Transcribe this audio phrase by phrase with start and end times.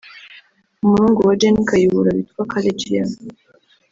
[0.83, 3.07] umuhungu wa Gen Kayihura witwa Kale Jr